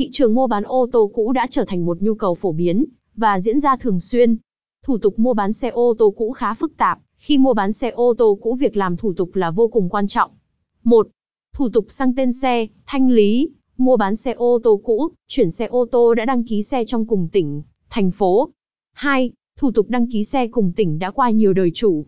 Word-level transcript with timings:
thị 0.00 0.08
trường 0.12 0.34
mua 0.34 0.46
bán 0.46 0.64
ô 0.64 0.86
tô 0.92 1.10
cũ 1.14 1.32
đã 1.32 1.46
trở 1.50 1.64
thành 1.64 1.84
một 1.84 2.02
nhu 2.02 2.14
cầu 2.14 2.34
phổ 2.34 2.52
biến 2.52 2.84
và 3.16 3.40
diễn 3.40 3.60
ra 3.60 3.76
thường 3.76 4.00
xuyên. 4.00 4.36
Thủ 4.84 4.98
tục 4.98 5.18
mua 5.18 5.34
bán 5.34 5.52
xe 5.52 5.68
ô 5.68 5.94
tô 5.98 6.10
cũ 6.10 6.32
khá 6.32 6.54
phức 6.54 6.76
tạp, 6.76 6.98
khi 7.16 7.38
mua 7.38 7.54
bán 7.54 7.72
xe 7.72 7.90
ô 7.90 8.14
tô 8.18 8.38
cũ 8.42 8.54
việc 8.54 8.76
làm 8.76 8.96
thủ 8.96 9.12
tục 9.12 9.30
là 9.34 9.50
vô 9.50 9.68
cùng 9.68 9.88
quan 9.88 10.06
trọng. 10.06 10.30
1. 10.84 11.08
Thủ 11.54 11.68
tục 11.68 11.86
sang 11.88 12.14
tên 12.16 12.32
xe, 12.32 12.66
thanh 12.86 13.10
lý, 13.10 13.48
mua 13.78 13.96
bán 13.96 14.16
xe 14.16 14.32
ô 14.32 14.58
tô 14.62 14.80
cũ, 14.84 15.08
chuyển 15.28 15.50
xe 15.50 15.66
ô 15.66 15.86
tô 15.92 16.14
đã 16.14 16.24
đăng 16.24 16.44
ký 16.44 16.62
xe 16.62 16.84
trong 16.84 17.06
cùng 17.06 17.28
tỉnh, 17.32 17.62
thành 17.90 18.10
phố. 18.10 18.48
2. 18.92 19.30
Thủ 19.58 19.70
tục 19.70 19.88
đăng 19.88 20.10
ký 20.12 20.24
xe 20.24 20.46
cùng 20.46 20.72
tỉnh 20.76 20.98
đã 20.98 21.10
qua 21.10 21.30
nhiều 21.30 21.52
đời 21.52 21.70
chủ. 21.74 22.06